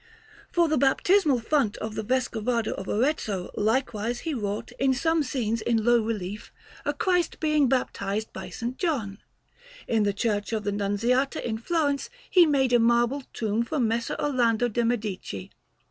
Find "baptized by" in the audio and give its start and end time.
7.69-8.47